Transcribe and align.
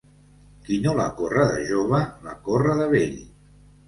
Qui 0.69 0.77
no 0.85 0.93
la 0.99 1.03
corre 1.19 1.45
de 1.51 1.59
jove, 1.71 1.99
la 2.29 2.33
corre 2.47 2.79
de 2.81 2.89
vell. 2.95 3.15